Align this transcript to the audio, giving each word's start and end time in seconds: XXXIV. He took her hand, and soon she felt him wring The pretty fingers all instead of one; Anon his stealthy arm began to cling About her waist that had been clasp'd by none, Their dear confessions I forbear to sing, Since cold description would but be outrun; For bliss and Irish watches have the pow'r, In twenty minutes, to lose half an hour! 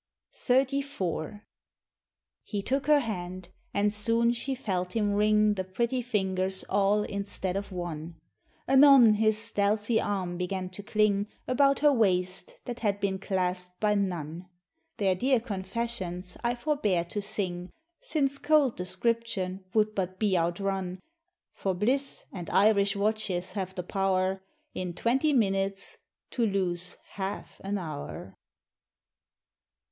XXXIV. 0.33 1.43
He 2.43 2.63
took 2.63 2.87
her 2.87 3.01
hand, 3.01 3.49
and 3.71 3.93
soon 3.93 4.33
she 4.33 4.55
felt 4.55 4.95
him 4.95 5.13
wring 5.13 5.53
The 5.53 5.63
pretty 5.63 6.01
fingers 6.01 6.65
all 6.67 7.03
instead 7.03 7.55
of 7.55 7.71
one; 7.71 8.15
Anon 8.67 9.13
his 9.13 9.37
stealthy 9.37 10.01
arm 10.01 10.37
began 10.37 10.69
to 10.71 10.81
cling 10.81 11.27
About 11.47 11.81
her 11.81 11.93
waist 11.93 12.55
that 12.65 12.79
had 12.79 12.99
been 12.99 13.19
clasp'd 13.19 13.79
by 13.79 13.93
none, 13.93 14.49
Their 14.97 15.13
dear 15.13 15.39
confessions 15.39 16.35
I 16.43 16.55
forbear 16.55 17.03
to 17.05 17.21
sing, 17.21 17.69
Since 18.01 18.39
cold 18.39 18.75
description 18.75 19.65
would 19.75 19.93
but 19.93 20.17
be 20.17 20.35
outrun; 20.35 20.99
For 21.53 21.75
bliss 21.75 22.25
and 22.33 22.49
Irish 22.49 22.95
watches 22.95 23.51
have 23.51 23.75
the 23.75 23.83
pow'r, 23.83 24.41
In 24.73 24.93
twenty 24.95 25.31
minutes, 25.31 25.97
to 26.31 26.43
lose 26.43 26.97
half 27.11 27.61
an 27.63 27.77
hour! 27.77 28.33